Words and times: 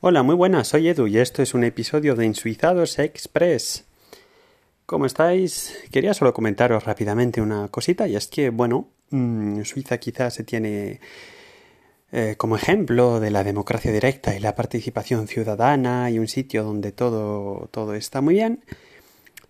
Hola, 0.00 0.22
muy 0.22 0.34
buenas, 0.34 0.68
soy 0.68 0.88
Edu 0.88 1.06
y 1.06 1.16
esto 1.16 1.40
es 1.40 1.54
un 1.54 1.64
episodio 1.64 2.14
de 2.14 2.26
Insuizados 2.26 2.98
Express. 2.98 3.86
¿Cómo 4.84 5.06
estáis? 5.06 5.74
Quería 5.90 6.12
solo 6.12 6.34
comentaros 6.34 6.84
rápidamente 6.84 7.40
una 7.40 7.68
cosita 7.68 8.06
y 8.06 8.14
es 8.14 8.26
que, 8.26 8.50
bueno, 8.50 8.90
mm, 9.08 9.62
Suiza 9.62 9.96
quizás 9.96 10.34
se 10.34 10.44
tiene 10.44 11.00
eh, 12.12 12.34
como 12.36 12.56
ejemplo 12.56 13.20
de 13.20 13.30
la 13.30 13.42
democracia 13.42 13.90
directa 13.90 14.36
y 14.36 14.38
la 14.38 14.54
participación 14.54 15.28
ciudadana 15.28 16.10
y 16.10 16.18
un 16.18 16.28
sitio 16.28 16.62
donde 16.62 16.92
todo, 16.92 17.70
todo 17.70 17.94
está 17.94 18.20
muy 18.20 18.34
bien. 18.34 18.62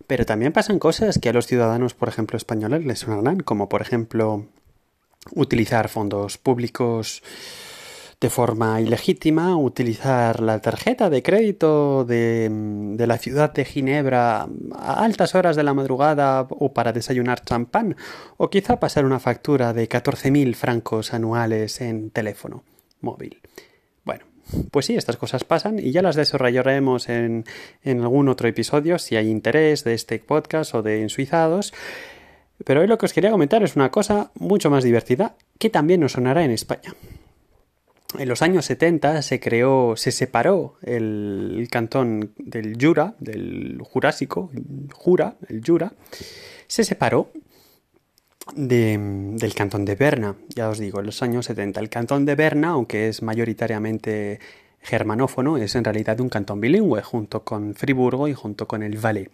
Pero 0.07 0.25
también 0.25 0.53
pasan 0.53 0.79
cosas 0.79 1.19
que 1.19 1.27
a 1.27 1.33
los 1.33 1.45
ciudadanos, 1.45 1.93
por 1.93 2.07
ejemplo, 2.07 2.37
españoles 2.37 2.85
les 2.85 2.99
sonarán, 2.99 3.41
como 3.41 3.67
por 3.67 3.81
ejemplo 3.81 4.45
utilizar 5.35 5.89
fondos 5.89 6.37
públicos 6.37 7.21
de 8.19 8.29
forma 8.31 8.81
ilegítima, 8.81 9.55
utilizar 9.57 10.41
la 10.41 10.59
tarjeta 10.59 11.09
de 11.09 11.21
crédito 11.21 12.03
de, 12.03 12.49
de, 12.51 13.07
la 13.07 13.19
ciudad 13.19 13.53
de 13.53 13.63
Ginebra 13.63 14.47
a 14.75 15.03
altas 15.03 15.35
horas 15.35 15.55
de 15.55 15.63
la 15.63 15.75
madrugada 15.75 16.47
o 16.49 16.73
para 16.73 16.93
desayunar 16.93 17.43
champán, 17.43 17.95
o 18.37 18.49
quizá 18.49 18.79
pasar 18.79 19.05
una 19.05 19.19
factura 19.19 19.71
de 19.73 19.87
14.000 19.87 20.55
francos 20.55 21.13
anuales 21.13 21.79
en 21.79 22.09
teléfono 22.09 22.63
móvil. 23.01 23.39
Bueno, 24.03 24.25
pues 24.71 24.87
sí, 24.87 24.95
estas 24.95 25.17
cosas 25.17 25.43
pasan 25.43 25.77
y 25.77 25.91
ya 25.91 26.01
las 26.01 26.15
desarrollaremos 26.15 27.09
en, 27.09 27.45
en 27.83 28.01
algún 28.01 28.29
otro 28.29 28.47
episodio 28.47 28.97
si 28.97 29.15
hay 29.15 29.29
interés 29.29 29.83
de 29.83 29.93
este 29.93 30.17
podcast 30.17 30.73
o 30.73 30.81
de 30.81 31.03
Ensuizados. 31.03 31.71
Pero 32.65 32.81
hoy 32.81 32.87
lo 32.87 32.97
que 32.97 33.05
os 33.05 33.13
quería 33.13 33.29
comentar 33.29 33.61
es 33.61 33.75
una 33.75 33.91
cosa 33.91 34.31
mucho 34.39 34.71
más 34.71 34.83
divertida 34.83 35.35
que 35.59 35.69
también 35.69 35.99
nos 35.99 36.13
sonará 36.13 36.43
en 36.43 36.49
España. 36.49 36.95
En 38.17 38.29
los 38.29 38.41
años 38.41 38.65
70 38.65 39.21
se 39.21 39.39
creó, 39.39 39.95
se 39.97 40.11
separó 40.11 40.77
el, 40.81 41.67
cantón 41.69 42.33
del 42.37 42.77
Jura, 42.79 43.15
del 43.19 43.79
Jurásico, 43.83 44.49
Jura, 44.93 45.35
el 45.49 45.61
Jura, 45.65 45.91
se 46.67 46.85
separó 46.85 47.31
del 48.55 49.53
cantón 49.53 49.83
de 49.83 49.95
Berna, 49.95 50.35
ya 50.55 50.69
os 50.69 50.79
digo, 50.79 51.01
en 51.01 51.07
los 51.07 51.21
años 51.21 51.45
70. 51.47 51.81
El 51.81 51.89
cantón 51.89 52.25
de 52.25 52.35
Berna, 52.35 52.69
aunque 52.69 53.09
es 53.09 53.21
mayoritariamente 53.21 54.39
germanófono, 54.79 55.57
es 55.57 55.75
en 55.75 55.83
realidad 55.83 56.21
un 56.21 56.29
cantón 56.29 56.61
bilingüe, 56.61 57.01
junto 57.01 57.43
con 57.43 57.75
Friburgo 57.75 58.29
y 58.29 58.33
junto 58.33 58.67
con 58.67 58.83
el 58.83 58.97
Valais. 58.97 59.29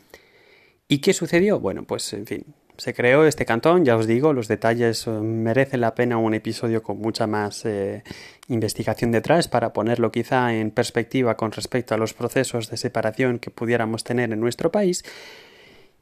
¿Y 0.87 0.97
qué 0.97 1.13
sucedió? 1.13 1.59
Bueno, 1.59 1.83
pues 1.83 2.11
en 2.13 2.25
fin, 2.25 2.45
se 2.77 2.93
creó 2.93 3.25
este 3.25 3.45
cantón, 3.45 3.85
ya 3.85 3.95
os 3.95 4.07
digo, 4.07 4.33
los 4.33 4.47
detalles 4.47 5.07
eh, 5.07 5.11
merecen 5.11 5.81
la 5.81 5.95
pena 5.95 6.17
un 6.17 6.33
episodio 6.33 6.81
con 6.81 6.99
mucha 6.99 7.27
más 7.27 7.65
eh, 7.65 8.03
investigación 8.47 9.11
detrás 9.11 9.47
para 9.47 9.73
ponerlo 9.73 10.11
quizá 10.11 10.53
en 10.53 10.71
perspectiva 10.71 11.37
con 11.37 11.51
respecto 11.51 11.93
a 11.93 11.97
los 11.97 12.13
procesos 12.13 12.69
de 12.69 12.77
separación 12.77 13.39
que 13.39 13.51
pudiéramos 13.51 14.03
tener 14.03 14.31
en 14.31 14.39
nuestro 14.39 14.71
país. 14.71 15.03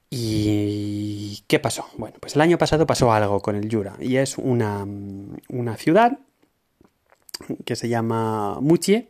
¿Y 0.09 1.43
qué 1.47 1.59
pasó? 1.59 1.85
Bueno, 1.97 2.17
pues 2.19 2.35
el 2.35 2.41
año 2.41 2.57
pasado 2.57 2.85
pasó 2.85 3.13
algo 3.13 3.41
con 3.41 3.55
el 3.55 3.73
Jura 3.73 3.95
y 3.99 4.17
es 4.17 4.37
una, 4.37 4.85
una 5.49 5.77
ciudad 5.77 6.19
que 7.65 7.75
se 7.75 7.87
llama 7.87 8.59
Muchie 8.59 9.07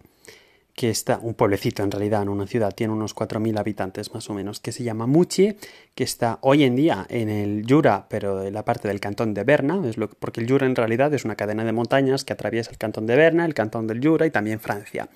que 0.76 0.90
está, 0.90 1.20
un 1.22 1.34
pueblecito 1.34 1.84
en 1.84 1.92
realidad, 1.92 2.22
en 2.22 2.30
una 2.30 2.48
ciudad, 2.48 2.74
tiene 2.74 2.94
unos 2.94 3.16
4.000 3.16 3.60
habitantes 3.60 4.14
más 4.14 4.30
o 4.30 4.34
menos, 4.34 4.60
que 4.60 4.72
se 4.72 4.84
llama 4.84 5.06
Muchie, 5.08 5.58
que 5.96 6.04
está 6.04 6.40
hoy 6.42 6.64
en 6.64 6.76
día 6.76 7.06
en 7.10 7.30
el 7.30 7.66
Jura, 7.68 8.08
pero 8.10 8.44
en 8.44 8.54
la 8.54 8.66
parte 8.66 8.88
del 8.88 9.00
cantón 9.00 9.34
de 9.34 9.44
Berna, 9.44 9.82
es 9.86 9.98
lo, 9.98 10.10
porque 10.10 10.42
el 10.42 10.50
Jura 10.50 10.66
en 10.66 10.76
realidad 10.76 11.14
es 11.14 11.26
una 11.26 11.36
cadena 11.36 11.64
de 11.64 11.72
montañas 11.72 12.24
que 12.24 12.34
atraviesa 12.34 12.72
el 12.72 12.78
cantón 12.78 13.06
de 13.06 13.16
Berna, 13.16 13.46
el 13.46 13.54
cantón 13.54 13.88
del 13.88 14.06
Jura 14.06 14.26
y 14.26 14.32
también 14.32 14.60
Francia. 14.60 15.10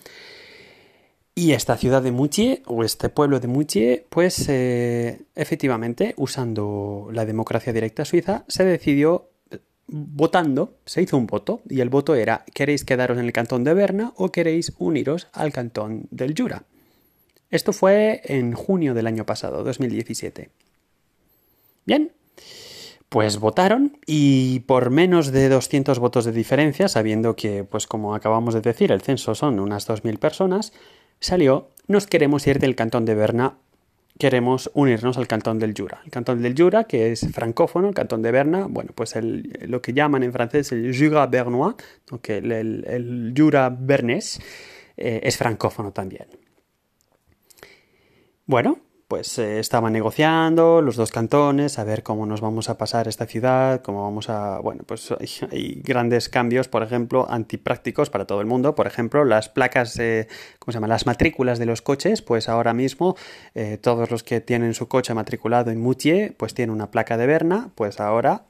Y 1.38 1.52
esta 1.52 1.76
ciudad 1.76 2.02
de 2.02 2.12
Muchie, 2.12 2.64
o 2.66 2.84
este 2.86 3.10
pueblo 3.10 3.42
de 3.42 3.50
Muchie, 3.50 4.06
pues 4.10 4.48
eh, 4.48 5.20
efectivamente, 5.36 6.14
usando 6.16 7.10
la 7.12 7.26
democracia 7.26 7.74
directa 7.74 8.06
suiza, 8.06 8.46
se 8.48 8.64
decidió 8.64 9.32
votando, 9.88 10.78
se 10.86 11.02
hizo 11.02 11.18
un 11.18 11.28
voto 11.28 11.62
y 11.70 11.82
el 11.82 11.90
voto 11.90 12.16
era 12.16 12.44
¿queréis 12.54 12.86
quedaros 12.86 13.18
en 13.18 13.26
el 13.26 13.34
cantón 13.34 13.64
de 13.64 13.74
Berna 13.74 14.14
o 14.16 14.32
queréis 14.32 14.74
uniros 14.80 15.28
al 15.34 15.52
cantón 15.52 16.08
del 16.12 16.34
Jura? 16.38 16.64
Esto 17.52 17.74
fue 17.74 18.22
en 18.26 18.54
junio 18.54 18.94
del 18.94 19.08
año 19.08 19.26
pasado, 19.26 19.64
2017. 19.64 20.50
Bien, 21.86 22.12
pues 23.10 23.40
votaron 23.40 23.98
y 24.06 24.62
por 24.62 24.90
menos 24.90 25.32
de 25.32 25.48
200 25.50 26.00
votos 26.00 26.26
de 26.26 26.32
diferencia, 26.32 26.88
sabiendo 26.88 27.36
que, 27.36 27.64
pues 27.64 27.88
como 27.88 28.16
acabamos 28.16 28.56
de 28.56 28.62
decir, 28.62 28.92
el 28.92 29.02
censo 29.02 29.36
son 29.36 29.60
unas 29.60 29.88
2.000 29.88 30.18
personas, 30.18 30.74
salió 31.20 31.70
nos 31.88 32.08
queremos 32.08 32.46
ir 32.48 32.60
del 32.60 32.76
cantón 32.76 33.06
de 33.06 33.14
Berna 33.14 33.58
queremos 34.18 34.72
unirnos 34.74 35.18
al 35.18 35.28
cantón 35.28 35.60
del 35.60 35.74
Jura. 35.76 36.02
El 36.06 36.12
cantón 36.12 36.42
del 36.42 36.56
Jura, 36.58 36.86
que 36.86 37.12
es 37.12 37.28
francófono, 37.34 37.90
el 37.90 37.94
cantón 37.94 38.22
de 38.22 38.32
Berna, 38.32 38.68
bueno, 38.70 38.92
pues 38.96 39.14
lo 39.22 39.82
que 39.82 39.94
llaman 39.94 40.24
en 40.24 40.32
francés 40.32 40.72
el 40.72 40.96
Jura 40.98 41.28
bernois, 41.28 41.76
el, 42.28 42.52
el, 42.88 43.34
Jura 43.36 43.70
bernés, 43.70 44.40
eh, 44.98 45.20
es 45.24 45.38
francófono 45.38 45.92
también. 45.92 46.28
Bueno, 48.46 48.80
pues 49.08 49.38
eh, 49.38 49.60
estaban 49.60 49.94
negociando 49.94 50.82
los 50.82 50.96
dos 50.96 51.12
cantones, 51.12 51.78
a 51.78 51.84
ver 51.84 52.02
cómo 52.02 52.26
nos 52.26 52.42
vamos 52.42 52.70
a 52.70 52.78
pasar 52.78 53.08
esta 53.08 53.28
ciudad, 53.28 53.82
cómo 53.84 54.04
vamos 54.04 54.30
a... 54.30 54.60
Bueno, 54.60 54.84
pues 54.86 55.14
hay, 55.52 55.82
grandes 55.84 56.28
cambios, 56.28 56.68
por 56.68 56.82
ejemplo, 56.82 57.28
antiprácticos 57.30 58.10
para 58.10 58.26
todo 58.26 58.42
el 58.42 58.48
mundo. 58.48 58.74
Por 58.74 58.88
ejemplo, 58.88 59.24
las 59.24 59.48
placas, 59.48 60.00
eh, 60.00 60.28
¿cómo 60.58 60.72
se 60.72 60.78
llama? 60.78 60.88
Las 60.88 61.06
matrículas 61.06 61.60
de 61.60 61.68
los 61.68 61.84
coches, 61.84 62.24
pues 62.24 62.50
ahora 62.50 62.74
mismo 62.74 63.16
eh, 63.54 63.78
todos 63.80 64.10
los 64.10 64.24
que 64.24 64.42
tienen 64.42 64.74
su 64.74 64.88
coche 64.88 65.14
matriculado 65.14 65.70
en 65.70 65.80
Moutier, 65.80 66.36
pues 66.36 66.56
tienen 66.56 66.74
una 66.74 66.90
placa 66.90 67.16
de 67.18 67.28
Berna, 67.28 67.70
pues 67.76 68.00
ahora 68.00 68.46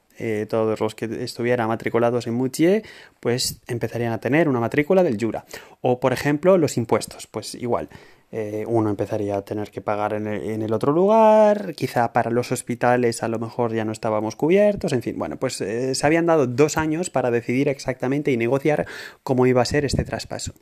todos 0.48 0.80
los 0.80 0.94
que 0.94 1.04
estuvieran 1.22 1.68
matriculados 1.68 2.26
en 2.26 2.32
Moutier, 2.32 2.82
pues 3.20 3.60
empezarían 3.66 4.14
a 4.14 4.18
tener 4.18 4.48
una 4.48 4.60
matrícula 4.60 5.02
del 5.02 5.18
Jura. 5.20 5.44
O, 5.82 6.00
por 6.00 6.14
ejemplo, 6.14 6.56
los 6.56 6.78
impuestos, 6.78 7.26
pues 7.26 7.54
igual. 7.54 7.90
Eh, 8.32 8.64
uno 8.66 8.90
empezaría 8.90 9.36
a 9.36 9.44
tener 9.44 9.70
que 9.70 9.80
pagar 9.80 10.12
en 10.12 10.26
el, 10.26 10.72
otro 10.72 10.92
lugar, 10.92 11.74
quizá 11.76 12.12
para 12.12 12.30
los 12.30 12.50
hospitales 12.50 13.22
a 13.22 13.28
lo 13.28 13.38
mejor 13.38 13.72
ya 13.72 13.84
no 13.84 13.92
estábamos 13.92 14.34
cubiertos, 14.34 14.92
en 14.92 15.02
fin, 15.02 15.16
bueno, 15.16 15.38
pues 15.38 15.60
eh, 15.60 15.94
se 15.94 16.06
habían 16.06 16.26
dado 16.26 16.48
dos 16.48 16.76
años 16.76 17.08
para 17.08 17.30
decidir 17.30 17.68
exactamente 17.68 18.32
y 18.32 18.36
negociar 18.36 18.86
cómo 19.22 19.46
iba 19.46 19.62
a 19.62 19.64
ser 19.64 19.84
este 19.84 20.04
traspaso. 20.04 20.54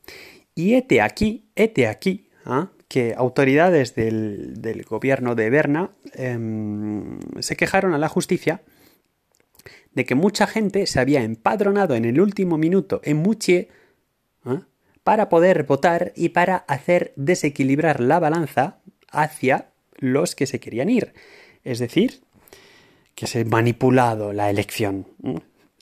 Y 0.55 0.75
este 0.75 1.01
aquí, 1.01 1.49
este 1.55 1.89
aquí, 1.89 2.29
¿ah? 2.45 2.69
que 2.87 3.15
autoridades 3.17 3.95
del, 3.95 4.85
gobierno 4.87 5.35
de 5.35 5.49
Berna 5.49 5.91
em, 6.13 7.19
se 7.41 7.57
quejaron 7.57 7.95
a 7.95 7.99
la 7.99 8.11
justicia 8.11 8.61
de 9.95 10.05
que 10.05 10.15
mucha 10.15 10.47
gente 10.47 10.87
se 10.87 11.01
había 11.01 11.23
empadronado 11.23 11.95
en 11.95 12.05
el 12.05 12.21
último 12.21 12.59
minuto 12.59 13.01
en 13.05 13.17
Muchie 13.17 13.69
para 15.05 15.29
poder 15.29 15.65
votar 15.65 16.13
y 16.17 16.31
para 16.31 16.57
hacer 16.57 17.13
desequilibrar 17.17 18.01
la 18.01 18.19
balanza 18.19 18.79
hacia 19.11 19.69
los 19.97 20.35
que 20.35 20.47
se 20.47 20.59
querían 20.59 20.89
ir. 20.89 21.13
Es 21.63 21.79
decir, 21.79 22.23
que 23.15 23.27
se 23.27 23.43
ha 23.43 23.45
manipulado 23.45 24.33
la 24.33 24.51
elección. 24.51 25.07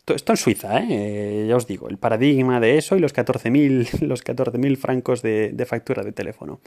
Esto, 0.06 0.32
en 0.32 0.36
Suiza, 0.36 0.80
¿eh? 0.80 0.86
¿eh? 0.90 1.46
ya 1.48 1.56
os 1.56 1.66
digo, 1.66 1.88
el 1.88 1.96
paradigma 1.96 2.60
de 2.60 2.76
eso 2.76 2.96
y 2.96 3.00
los 3.00 3.14
14.000 3.14 4.00
los 4.06 4.22
14 4.22 4.76
francos 4.76 5.22
de 5.22 5.66
factura 5.66 6.02
de 6.02 6.12
teléfono. 6.12 6.60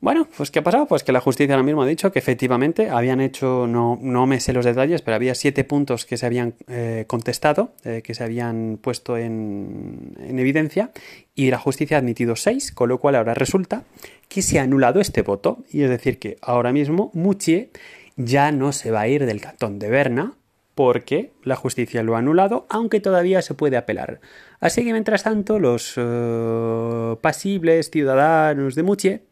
Bueno, 0.00 0.28
pues 0.36 0.52
¿qué 0.52 0.60
ha 0.60 0.62
pasado? 0.62 0.86
Pues 0.86 1.02
que 1.02 1.10
la 1.10 1.20
justicia 1.20 1.56
ahora 1.56 1.64
mismo 1.64 1.82
ha 1.82 1.86
dicho 1.86 2.12
que 2.12 2.20
efectivamente 2.20 2.88
habían 2.88 3.20
hecho, 3.20 3.66
no, 3.66 3.98
no 4.00 4.26
me 4.28 4.38
sé 4.38 4.52
los 4.52 4.64
detalles, 4.64 5.02
pero 5.02 5.16
había 5.16 5.34
siete 5.34 5.64
puntos 5.64 6.06
que 6.06 6.16
se 6.16 6.24
habían 6.24 6.54
eh, 6.68 7.04
contestado, 7.08 7.72
eh, 7.84 8.02
que 8.04 8.14
se 8.14 8.22
habían 8.22 8.78
puesto 8.80 9.16
en, 9.16 10.14
en, 10.20 10.38
evidencia, 10.38 10.92
y 11.34 11.50
la 11.50 11.58
justicia 11.58 11.96
ha 11.96 12.00
admitido 12.00 12.36
seis, 12.36 12.70
con 12.70 12.88
lo 12.90 12.98
cual 12.98 13.16
ahora 13.16 13.34
resulta 13.34 13.82
que 14.28 14.40
se 14.40 14.60
ha 14.60 14.62
anulado 14.62 15.00
este 15.00 15.22
voto, 15.22 15.64
y 15.68 15.82
es 15.82 15.90
decir 15.90 16.20
que 16.20 16.38
ahora 16.42 16.72
mismo 16.72 17.10
Muchie 17.12 17.70
ya 18.14 18.52
no 18.52 18.70
se 18.70 18.92
va 18.92 19.00
a 19.00 19.08
ir 19.08 19.26
del 19.26 19.40
cantón 19.40 19.80
de 19.80 19.90
Berna, 19.90 20.34
porque 20.76 21.32
la 21.42 21.56
justicia 21.56 22.04
lo 22.04 22.14
ha 22.14 22.20
anulado, 22.20 22.66
aunque 22.68 23.00
todavía 23.00 23.42
se 23.42 23.54
puede 23.54 23.76
apelar. 23.76 24.20
Así 24.60 24.84
que 24.84 24.92
mientras 24.92 25.24
tanto, 25.24 25.58
los 25.58 25.96
uh, 25.96 27.18
pasibles 27.20 27.90
ciudadanos 27.90 28.76
de 28.76 28.84
Muchie 28.84 29.27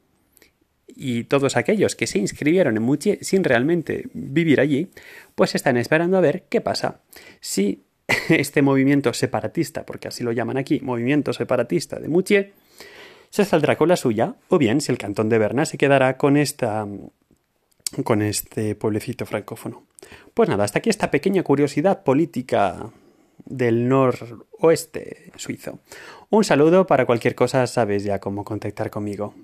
y 0.96 1.24
todos 1.24 1.56
aquellos 1.56 1.94
que 1.94 2.06
se 2.06 2.18
inscribieron 2.18 2.76
en 2.76 2.82
Muchie 2.82 3.18
sin 3.20 3.44
realmente 3.44 4.08
vivir 4.14 4.60
allí, 4.60 4.88
pues 5.34 5.54
están 5.54 5.76
esperando 5.76 6.16
a 6.16 6.22
ver 6.22 6.44
qué 6.48 6.60
pasa. 6.60 7.00
Si 7.40 7.84
este 8.28 8.62
movimiento 8.62 9.12
separatista, 9.12 9.84
porque 9.84 10.08
así 10.08 10.24
lo 10.24 10.32
llaman 10.32 10.56
aquí, 10.56 10.80
movimiento 10.80 11.32
separatista 11.32 12.00
de 12.00 12.08
Muchie, 12.08 12.52
se 13.30 13.44
saldrá 13.44 13.76
con 13.76 13.88
la 13.88 13.96
suya, 13.96 14.36
o 14.48 14.58
bien 14.58 14.80
si 14.80 14.90
el 14.90 14.98
cantón 14.98 15.28
de 15.28 15.38
Berna 15.38 15.66
se 15.66 15.76
quedará 15.76 16.16
con 16.16 16.36
esta 16.36 16.86
con 18.02 18.20
este 18.22 18.74
pueblecito 18.74 19.26
francófono. 19.26 19.84
Pues 20.34 20.48
nada, 20.48 20.64
hasta 20.64 20.80
aquí 20.80 20.90
esta 20.90 21.10
pequeña 21.10 21.42
curiosidad 21.42 22.02
política 22.02 22.90
del 23.44 23.88
noroeste 23.88 25.32
suizo. 25.36 25.78
Un 26.30 26.44
saludo 26.44 26.86
para 26.86 27.06
cualquier 27.06 27.34
cosa, 27.34 27.66
sabes 27.66 28.02
ya 28.04 28.18
cómo 28.18 28.44
contactar 28.44 28.90
conmigo. 28.90 29.34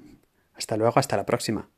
Hasta 0.63 0.77
luego, 0.77 1.01
hasta 1.01 1.17
la 1.17 1.27
próxima. 1.27 1.69